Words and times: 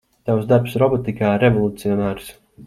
Tavs 0.29 0.47
darbs 0.51 0.77
robotikā 0.83 1.35
ir 1.35 1.45
revolucionārs. 1.45 2.33